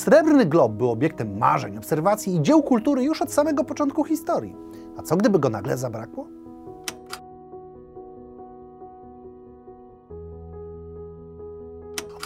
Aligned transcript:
Srebrny 0.00 0.46
glob 0.46 0.72
był 0.72 0.90
obiektem 0.90 1.38
marzeń, 1.38 1.78
obserwacji 1.78 2.36
i 2.36 2.42
dzieł 2.42 2.62
kultury 2.62 3.04
już 3.04 3.22
od 3.22 3.32
samego 3.32 3.64
początku 3.64 4.04
historii. 4.04 4.56
A 4.96 5.02
co 5.02 5.16
gdyby 5.16 5.38
go 5.38 5.48
nagle 5.48 5.78
zabrakło? 5.78 6.26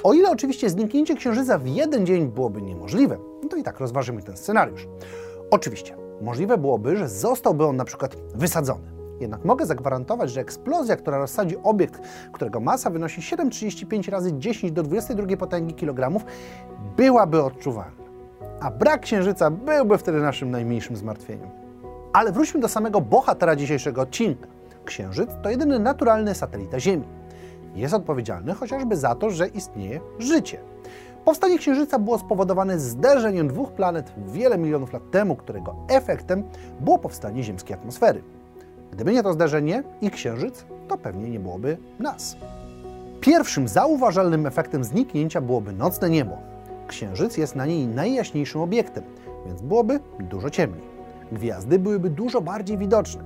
O 0.02 0.12
ile 0.12 0.30
oczywiście 0.30 0.70
zniknięcie 0.70 1.14
księżyca 1.14 1.58
w 1.58 1.66
jeden 1.66 2.06
dzień 2.06 2.28
byłoby 2.28 2.62
niemożliwe, 2.62 3.18
to 3.50 3.56
i 3.56 3.62
tak 3.62 3.80
rozważymy 3.80 4.22
ten 4.22 4.36
scenariusz. 4.36 4.88
Oczywiście, 5.50 5.96
możliwe 6.20 6.58
byłoby, 6.58 6.96
że 6.96 7.08
zostałby 7.08 7.64
on 7.64 7.76
na 7.76 7.84
przykład 7.84 8.16
wysadzony. 8.34 8.94
Jednak 9.20 9.44
mogę 9.44 9.66
zagwarantować, 9.66 10.30
że 10.30 10.40
eksplozja, 10.40 10.96
która 10.96 11.18
rozsadzi 11.18 11.56
obiekt, 11.62 12.00
którego 12.32 12.60
masa 12.60 12.90
wynosi 12.90 13.20
7,35 13.20 14.10
razy 14.10 14.38
10 14.38 14.72
do 14.72 14.82
22 14.82 15.36
potęgi 15.36 15.74
kilogramów, 15.74 16.24
byłaby 16.96 17.42
odczuwalna. 17.42 18.04
A 18.60 18.70
brak 18.70 19.00
księżyca 19.00 19.50
byłby 19.50 19.98
wtedy 19.98 20.20
naszym 20.20 20.50
najmniejszym 20.50 20.96
zmartwieniem. 20.96 21.48
Ale 22.12 22.32
wróćmy 22.32 22.60
do 22.60 22.68
samego 22.68 23.00
bohatera 23.00 23.56
dzisiejszego 23.56 24.00
odcinka. 24.00 24.46
Księżyc 24.84 25.30
to 25.42 25.50
jedyny 25.50 25.78
naturalny 25.78 26.34
satelita 26.34 26.80
Ziemi. 26.80 27.04
Jest 27.74 27.94
odpowiedzialny 27.94 28.54
chociażby 28.54 28.96
za 28.96 29.14
to, 29.14 29.30
że 29.30 29.46
istnieje 29.46 30.00
życie. 30.18 30.58
Powstanie 31.24 31.58
Księżyca 31.58 31.98
było 31.98 32.18
spowodowane 32.18 32.78
zderzeniem 32.78 33.48
dwóch 33.48 33.72
planet 33.72 34.12
wiele 34.26 34.58
milionów 34.58 34.92
lat 34.92 35.10
temu, 35.10 35.36
którego 35.36 35.74
efektem 35.88 36.44
było 36.80 36.98
powstanie 36.98 37.42
ziemskiej 37.42 37.76
atmosfery. 37.76 38.22
Gdyby 38.92 39.12
nie 39.12 39.22
to 39.22 39.32
zdarzenie 39.32 39.82
i 40.00 40.10
Księżyc, 40.10 40.64
to 40.88 40.98
pewnie 40.98 41.30
nie 41.30 41.40
byłoby 41.40 41.76
nas. 41.98 42.36
Pierwszym 43.20 43.68
zauważalnym 43.68 44.46
efektem 44.46 44.84
zniknięcia 44.84 45.40
byłoby 45.40 45.72
nocne 45.72 46.10
niebo. 46.10 46.53
Księżyc 46.88 47.36
jest 47.36 47.56
na 47.56 47.66
niej 47.66 47.86
najjaśniejszym 47.86 48.60
obiektem, 48.60 49.04
więc 49.46 49.62
byłoby 49.62 50.00
dużo 50.20 50.50
ciemniej. 50.50 50.84
Gwiazdy 51.32 51.78
byłyby 51.78 52.10
dużo 52.10 52.40
bardziej 52.40 52.78
widoczne. 52.78 53.22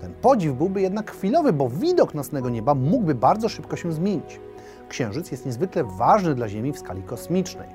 Ten 0.00 0.14
podziw 0.14 0.54
byłby 0.54 0.80
jednak 0.80 1.10
chwilowy, 1.10 1.52
bo 1.52 1.68
widok 1.68 2.14
nocnego 2.14 2.50
nieba 2.50 2.74
mógłby 2.74 3.14
bardzo 3.14 3.48
szybko 3.48 3.76
się 3.76 3.92
zmienić. 3.92 4.40
Księżyc 4.88 5.30
jest 5.30 5.46
niezwykle 5.46 5.84
ważny 5.84 6.34
dla 6.34 6.48
Ziemi 6.48 6.72
w 6.72 6.78
skali 6.78 7.02
kosmicznej. 7.02 7.68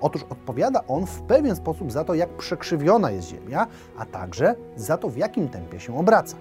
Otóż 0.00 0.22
odpowiada 0.30 0.80
on 0.88 1.06
w 1.06 1.22
pewien 1.22 1.56
sposób 1.56 1.92
za 1.92 2.04
to, 2.04 2.14
jak 2.14 2.28
przekrzywiona 2.28 3.10
jest 3.10 3.28
Ziemia, 3.28 3.66
a 3.98 4.06
także 4.06 4.54
za 4.76 4.96
to, 4.96 5.08
w 5.08 5.16
jakim 5.16 5.48
tempie 5.48 5.80
się 5.80 5.98
obraca. 5.98 6.36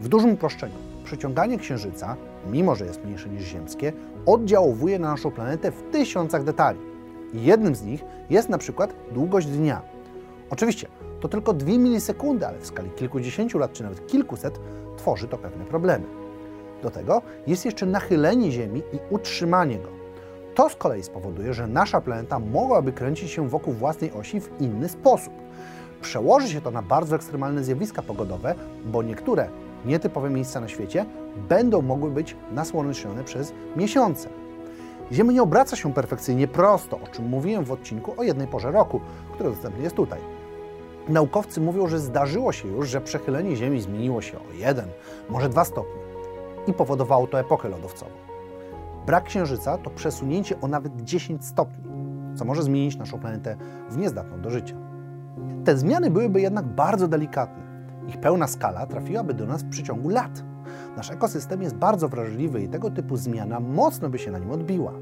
W 0.00 0.08
dużym 0.08 0.32
uproszczeniu, 0.32 0.74
przyciąganie 1.04 1.58
Księżyca, 1.58 2.16
mimo 2.50 2.74
że 2.74 2.84
jest 2.84 3.04
mniejsze 3.04 3.28
niż 3.28 3.42
ziemskie, 3.42 3.92
oddziałuje 4.26 4.98
na 4.98 5.10
naszą 5.10 5.30
planetę 5.30 5.70
w 5.70 5.82
tysiącach 5.82 6.44
detali. 6.44 6.91
Jednym 7.32 7.74
z 7.74 7.82
nich 7.82 8.04
jest 8.30 8.48
na 8.48 8.58
przykład 8.58 8.94
długość 9.12 9.46
dnia. 9.46 9.82
Oczywiście, 10.50 10.88
to 11.20 11.28
tylko 11.28 11.52
2 11.52 11.70
milisekundy, 11.70 12.46
ale 12.46 12.58
w 12.58 12.66
skali 12.66 12.90
kilkudziesięciu 12.90 13.58
lat 13.58 13.72
czy 13.72 13.82
nawet 13.82 14.06
kilkuset 14.06 14.60
tworzy 14.96 15.28
to 15.28 15.38
pewne 15.38 15.64
problemy. 15.64 16.04
Do 16.82 16.90
tego 16.90 17.22
jest 17.46 17.64
jeszcze 17.64 17.86
nachylenie 17.86 18.50
Ziemi 18.50 18.82
i 18.92 19.14
utrzymanie 19.14 19.78
go. 19.78 19.88
To 20.54 20.68
z 20.68 20.76
kolei 20.76 21.02
spowoduje, 21.02 21.54
że 21.54 21.66
nasza 21.66 22.00
planeta 22.00 22.38
mogłaby 22.38 22.92
kręcić 22.92 23.30
się 23.30 23.48
wokół 23.48 23.74
własnej 23.74 24.12
osi 24.12 24.40
w 24.40 24.60
inny 24.60 24.88
sposób. 24.88 25.32
Przełoży 26.02 26.48
się 26.48 26.60
to 26.60 26.70
na 26.70 26.82
bardzo 26.82 27.16
ekstremalne 27.16 27.64
zjawiska 27.64 28.02
pogodowe, 28.02 28.54
bo 28.84 29.02
niektóre 29.02 29.48
nietypowe 29.84 30.30
miejsca 30.30 30.60
na 30.60 30.68
świecie 30.68 31.06
będą 31.48 31.82
mogły 31.82 32.10
być 32.10 32.36
nasłonecznione 32.52 33.24
przez 33.24 33.52
miesiące. 33.76 34.41
Ziemia 35.12 35.32
nie 35.32 35.42
obraca 35.42 35.76
się 35.76 35.92
perfekcyjnie 35.92 36.48
prosto, 36.48 36.98
o 37.04 37.06
czym 37.06 37.28
mówiłem 37.28 37.64
w 37.64 37.72
odcinku 37.72 38.14
o 38.16 38.22
jednej 38.22 38.46
porze 38.46 38.70
roku, 38.70 39.00
który 39.32 39.50
dostępny 39.50 39.82
jest 39.82 39.96
tutaj. 39.96 40.20
Naukowcy 41.08 41.60
mówią, 41.60 41.86
że 41.86 41.98
zdarzyło 41.98 42.52
się 42.52 42.68
już, 42.68 42.88
że 42.88 43.00
przechylenie 43.00 43.56
Ziemi 43.56 43.80
zmieniło 43.80 44.22
się 44.22 44.38
o 44.38 44.52
jeden, 44.58 44.88
może 45.28 45.48
dwa 45.48 45.64
stopnie 45.64 46.02
i 46.66 46.72
powodowało 46.72 47.26
to 47.26 47.40
epokę 47.40 47.68
lodowcową. 47.68 48.10
Brak 49.06 49.24
Księżyca 49.24 49.78
to 49.78 49.90
przesunięcie 49.90 50.60
o 50.60 50.68
nawet 50.68 51.04
10 51.04 51.46
stopni, 51.46 51.84
co 52.34 52.44
może 52.44 52.62
zmienić 52.62 52.96
naszą 52.96 53.18
planetę 53.18 53.56
w 53.90 53.96
niezdatną 53.96 54.40
do 54.40 54.50
życia. 54.50 54.76
Te 55.64 55.76
zmiany 55.76 56.10
byłyby 56.10 56.40
jednak 56.40 56.64
bardzo 56.64 57.08
delikatne. 57.08 57.62
Ich 58.08 58.20
pełna 58.20 58.46
skala 58.46 58.86
trafiłaby 58.86 59.34
do 59.34 59.46
nas 59.46 59.62
w 59.62 59.68
przeciągu 59.68 60.08
lat. 60.08 60.44
Nasz 60.96 61.10
ekosystem 61.10 61.62
jest 61.62 61.74
bardzo 61.74 62.08
wrażliwy 62.08 62.62
i 62.62 62.68
tego 62.68 62.90
typu 62.90 63.16
zmiana 63.16 63.60
mocno 63.60 64.08
by 64.08 64.18
się 64.18 64.30
na 64.30 64.38
nim 64.38 64.50
odbiła. 64.50 64.92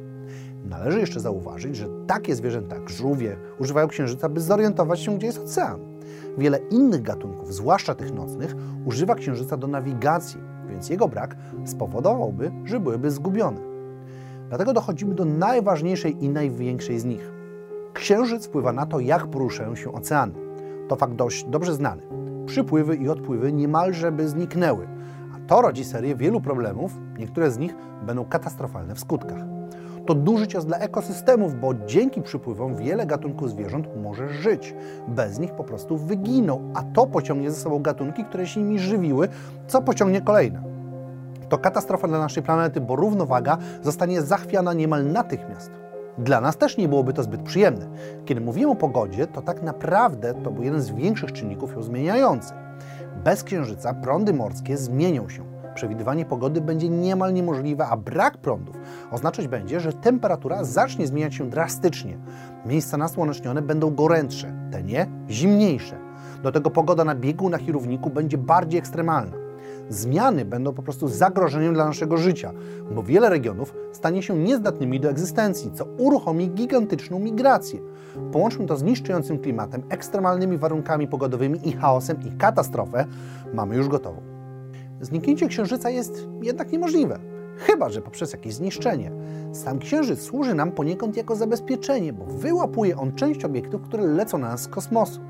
Należy 0.64 1.00
jeszcze 1.00 1.20
zauważyć, 1.20 1.76
że 1.76 1.86
takie 2.06 2.34
zwierzęta 2.34 2.76
jak 2.76 2.90
żółwie 2.90 3.36
używają 3.58 3.88
księżyca, 3.88 4.28
by 4.28 4.40
zorientować 4.40 5.00
się, 5.00 5.16
gdzie 5.16 5.26
jest 5.26 5.38
ocean. 5.38 5.80
Wiele 6.38 6.58
innych 6.58 7.02
gatunków, 7.02 7.54
zwłaszcza 7.54 7.94
tych 7.94 8.14
nocnych, 8.14 8.56
używa 8.84 9.14
księżyca 9.14 9.56
do 9.56 9.66
nawigacji, 9.66 10.40
więc 10.68 10.90
jego 10.90 11.08
brak 11.08 11.36
spowodowałby, 11.64 12.52
że 12.64 12.80
byłyby 12.80 13.10
zgubione. 13.10 13.60
Dlatego 14.48 14.72
dochodzimy 14.72 15.14
do 15.14 15.24
najważniejszej 15.24 16.24
i 16.24 16.28
największej 16.28 16.98
z 16.98 17.04
nich. 17.04 17.32
Księżyc 17.92 18.46
wpływa 18.46 18.72
na 18.72 18.86
to, 18.86 19.00
jak 19.00 19.26
poruszają 19.26 19.74
się 19.74 19.92
oceany. 19.92 20.34
To 20.88 20.96
fakt 20.96 21.14
dość 21.14 21.44
dobrze 21.44 21.74
znany. 21.74 22.19
Przypływy 22.50 22.96
i 22.96 23.08
odpływy 23.08 23.52
niemalże 23.52 24.12
by 24.12 24.28
zniknęły, 24.28 24.88
a 25.34 25.48
to 25.48 25.62
rodzi 25.62 25.84
serię 25.84 26.16
wielu 26.16 26.40
problemów, 26.40 26.98
niektóre 27.18 27.50
z 27.50 27.58
nich 27.58 27.74
będą 28.06 28.24
katastrofalne 28.24 28.94
w 28.94 29.00
skutkach. 29.00 29.38
To 30.06 30.14
duży 30.14 30.46
cios 30.46 30.66
dla 30.66 30.78
ekosystemów, 30.78 31.60
bo 31.60 31.74
dzięki 31.74 32.22
przypływom 32.22 32.76
wiele 32.76 33.06
gatunków 33.06 33.50
zwierząt 33.50 33.86
może 34.02 34.28
żyć. 34.28 34.74
Bez 35.08 35.38
nich 35.38 35.52
po 35.52 35.64
prostu 35.64 35.96
wyginą, 35.96 36.72
a 36.74 36.82
to 36.82 37.06
pociągnie 37.06 37.50
ze 37.50 37.56
sobą 37.56 37.78
gatunki, 37.78 38.24
które 38.24 38.46
się 38.46 38.62
nimi 38.62 38.78
żywiły, 38.78 39.28
co 39.66 39.82
pociągnie 39.82 40.20
kolejne. 40.20 40.62
To 41.48 41.58
katastrofa 41.58 42.08
dla 42.08 42.18
naszej 42.18 42.42
planety, 42.42 42.80
bo 42.80 42.96
równowaga 42.96 43.58
zostanie 43.82 44.22
zachwiana 44.22 44.72
niemal 44.72 45.06
natychmiast. 45.06 45.70
Dla 46.18 46.40
nas 46.40 46.56
też 46.56 46.76
nie 46.76 46.88
byłoby 46.88 47.12
to 47.12 47.22
zbyt 47.22 47.42
przyjemne. 47.42 47.86
Kiedy 48.24 48.40
mówimy 48.40 48.70
o 48.70 48.74
pogodzie, 48.74 49.26
to 49.26 49.42
tak 49.42 49.62
naprawdę 49.62 50.34
to 50.34 50.50
był 50.50 50.62
jeden 50.62 50.80
z 50.80 50.90
większych 50.90 51.32
czynników 51.32 51.72
ją 51.72 51.82
zmieniających. 51.82 52.56
Bez 53.24 53.44
księżyca 53.44 53.94
prądy 53.94 54.34
morskie 54.34 54.76
zmienią 54.76 55.28
się. 55.28 55.50
Przewidywanie 55.74 56.24
pogody 56.24 56.60
będzie 56.60 56.88
niemal 56.88 57.34
niemożliwe, 57.34 57.86
a 57.86 57.96
brak 57.96 58.38
prądów 58.38 58.76
oznaczać 59.10 59.48
będzie, 59.48 59.80
że 59.80 59.92
temperatura 59.92 60.64
zacznie 60.64 61.06
zmieniać 61.06 61.34
się 61.34 61.50
drastycznie. 61.50 62.18
Miejsca 62.66 62.96
nasłonecznione 62.96 63.62
będą 63.62 63.94
gorętsze, 63.94 64.52
te 64.72 64.82
nie 64.82 65.06
zimniejsze. 65.28 65.96
Do 66.42 66.52
tego 66.52 66.70
pogoda 66.70 67.04
na 67.04 67.14
biegunach 67.14 67.68
i 67.68 67.72
równiku 67.72 68.10
będzie 68.10 68.38
bardziej 68.38 68.78
ekstremalna. 68.78 69.39
Zmiany 69.90 70.44
będą 70.44 70.72
po 70.72 70.82
prostu 70.82 71.08
zagrożeniem 71.08 71.74
dla 71.74 71.86
naszego 71.86 72.16
życia, 72.16 72.52
bo 72.90 73.02
wiele 73.02 73.28
regionów 73.28 73.74
stanie 73.92 74.22
się 74.22 74.38
niezdatnymi 74.38 75.00
do 75.00 75.10
egzystencji, 75.10 75.70
co 75.74 75.84
uruchomi 75.84 76.50
gigantyczną 76.50 77.18
migrację. 77.18 77.80
Połączmy 78.32 78.66
to 78.66 78.76
z 78.76 78.82
niszczącym 78.82 79.38
klimatem, 79.38 79.82
ekstremalnymi 79.88 80.58
warunkami 80.58 81.08
pogodowymi 81.08 81.68
i 81.68 81.72
chaosem 81.72 82.16
i 82.22 82.38
katastrofę 82.38 83.04
mamy 83.54 83.76
już 83.76 83.88
gotową. 83.88 84.22
Zniknięcie 85.00 85.46
Księżyca 85.46 85.90
jest 85.90 86.28
jednak 86.42 86.72
niemożliwe, 86.72 87.18
chyba 87.56 87.90
że 87.90 88.02
poprzez 88.02 88.32
jakieś 88.32 88.54
zniszczenie. 88.54 89.12
Sam 89.52 89.78
Księżyc 89.78 90.20
służy 90.20 90.54
nam 90.54 90.72
poniekąd 90.72 91.16
jako 91.16 91.36
zabezpieczenie, 91.36 92.12
bo 92.12 92.24
wyłapuje 92.24 92.96
on 92.96 93.12
część 93.12 93.44
obiektów, 93.44 93.82
które 93.82 94.02
lecą 94.02 94.38
na 94.38 94.48
nas 94.48 94.62
z 94.62 94.68
kosmosu. 94.68 95.20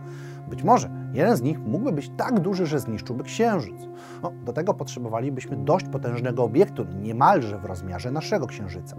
Być 0.51 0.65
może 0.65 0.91
jeden 1.13 1.37
z 1.37 1.43
nich 1.43 1.59
mógłby 1.59 1.93
być 1.93 2.11
tak 2.17 2.41
duży, 2.41 2.67
że 2.67 2.81
zniszczyłby 2.81 3.25
Księżyc. 3.25 3.89
No, 4.23 4.33
do 4.45 4.53
tego 4.53 4.75
potrzebowalibyśmy 4.75 5.57
dość 5.57 5.87
potężnego 5.89 6.45
obiektu, 6.45 6.87
niemalże 7.03 7.59
w 7.59 7.65
rozmiarze 7.65 8.11
naszego 8.11 8.47
Księżyca. 8.47 8.97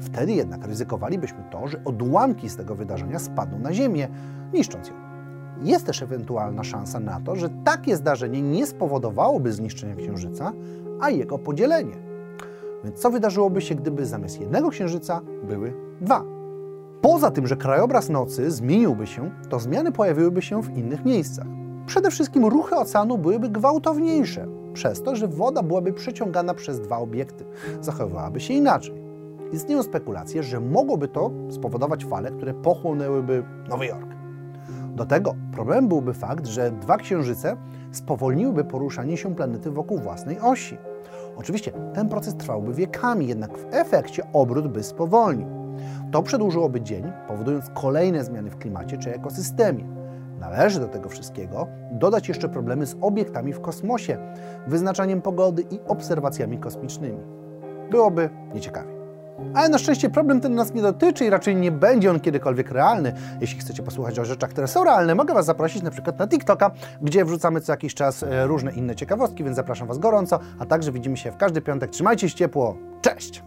Wtedy 0.00 0.32
jednak 0.32 0.66
ryzykowalibyśmy 0.66 1.44
to, 1.50 1.68
że 1.68 1.84
odłamki 1.84 2.48
z 2.48 2.56
tego 2.56 2.74
wydarzenia 2.74 3.18
spadną 3.18 3.58
na 3.58 3.74
Ziemię, 3.74 4.08
niszcząc 4.54 4.88
ją. 4.88 4.94
Jest 5.62 5.86
też 5.86 6.02
ewentualna 6.02 6.64
szansa 6.64 7.00
na 7.00 7.20
to, 7.20 7.36
że 7.36 7.48
takie 7.64 7.96
zdarzenie 7.96 8.42
nie 8.42 8.66
spowodowałoby 8.66 9.52
zniszczenia 9.52 9.96
Księżyca, 9.96 10.52
a 11.00 11.10
jego 11.10 11.38
podzielenie. 11.38 11.94
Więc 12.84 12.98
co 12.98 13.10
wydarzyłoby 13.10 13.60
się, 13.60 13.74
gdyby 13.74 14.06
zamiast 14.06 14.40
jednego 14.40 14.70
Księżyca 14.70 15.20
były 15.48 15.74
dwa? 16.00 16.41
Poza 17.02 17.30
tym, 17.30 17.46
że 17.46 17.56
krajobraz 17.56 18.08
nocy 18.08 18.50
zmieniłby 18.50 19.06
się, 19.06 19.30
to 19.48 19.58
zmiany 19.58 19.92
pojawiłyby 19.92 20.42
się 20.42 20.62
w 20.62 20.76
innych 20.76 21.04
miejscach. 21.04 21.46
Przede 21.86 22.10
wszystkim 22.10 22.44
ruchy 22.44 22.76
oceanu 22.76 23.18
byłyby 23.18 23.48
gwałtowniejsze, 23.48 24.46
przez 24.72 25.02
to, 25.02 25.16
że 25.16 25.28
woda 25.28 25.62
byłaby 25.62 25.92
przeciągana 25.92 26.54
przez 26.54 26.80
dwa 26.80 26.98
obiekty, 26.98 27.44
zachowywałaby 27.80 28.40
się 28.40 28.54
inaczej. 28.54 28.94
Istnieją 29.52 29.82
spekulacje, 29.82 30.42
że 30.42 30.60
mogłoby 30.60 31.08
to 31.08 31.30
spowodować 31.50 32.04
fale, 32.04 32.30
które 32.30 32.54
pochłonęłyby 32.54 33.44
Nowy 33.68 33.86
Jork. 33.86 34.08
Do 34.94 35.06
tego 35.06 35.34
problemem 35.52 35.88
byłby 35.88 36.14
fakt, 36.14 36.46
że 36.46 36.70
dwa 36.70 36.96
księżyce 36.96 37.56
spowolniłyby 37.92 38.64
poruszanie 38.64 39.16
się 39.16 39.34
planety 39.34 39.70
wokół 39.70 39.98
własnej 39.98 40.40
osi. 40.40 40.78
Oczywiście 41.36 41.72
ten 41.94 42.08
proces 42.08 42.36
trwałby 42.36 42.74
wiekami, 42.74 43.26
jednak 43.26 43.58
w 43.58 43.66
efekcie 43.70 44.22
obrót 44.32 44.68
by 44.68 44.82
spowolnił. 44.82 45.61
To 46.12 46.22
przedłużyłoby 46.22 46.80
dzień, 46.80 47.12
powodując 47.28 47.70
kolejne 47.74 48.24
zmiany 48.24 48.50
w 48.50 48.58
klimacie 48.58 48.98
czy 48.98 49.14
ekosystemie. 49.14 49.84
Należy 50.40 50.80
do 50.80 50.88
tego 50.88 51.08
wszystkiego 51.08 51.66
dodać 51.92 52.28
jeszcze 52.28 52.48
problemy 52.48 52.86
z 52.86 52.96
obiektami 53.00 53.52
w 53.52 53.60
kosmosie, 53.60 54.18
wyznaczaniem 54.66 55.22
pogody 55.22 55.64
i 55.70 55.80
obserwacjami 55.88 56.58
kosmicznymi. 56.58 57.20
Byłoby 57.90 58.30
nieciekawie. 58.54 58.92
Ale 59.54 59.68
na 59.68 59.78
szczęście 59.78 60.10
problem 60.10 60.40
ten 60.40 60.54
nas 60.54 60.74
nie 60.74 60.82
dotyczy 60.82 61.24
i 61.24 61.30
raczej 61.30 61.56
nie 61.56 61.72
będzie 61.72 62.10
on 62.10 62.20
kiedykolwiek 62.20 62.70
realny. 62.70 63.12
Jeśli 63.40 63.60
chcecie 63.60 63.82
posłuchać 63.82 64.18
o 64.18 64.24
rzeczach, 64.24 64.50
które 64.50 64.68
są 64.68 64.84
realne, 64.84 65.14
mogę 65.14 65.34
Was 65.34 65.46
zaprosić 65.46 65.82
na 65.82 65.90
przykład 65.90 66.18
na 66.18 66.28
TikToka, 66.28 66.70
gdzie 67.02 67.24
wrzucamy 67.24 67.60
co 67.60 67.72
jakiś 67.72 67.94
czas 67.94 68.22
e, 68.22 68.46
różne 68.46 68.72
inne 68.72 68.94
ciekawostki, 68.94 69.44
więc 69.44 69.56
zapraszam 69.56 69.88
Was 69.88 69.98
gorąco, 69.98 70.38
a 70.58 70.66
także 70.66 70.92
widzimy 70.92 71.16
się 71.16 71.32
w 71.32 71.36
każdy 71.36 71.60
piątek. 71.60 71.90
Trzymajcie 71.90 72.28
się 72.28 72.36
ciepło. 72.36 72.76
Cześć! 73.00 73.42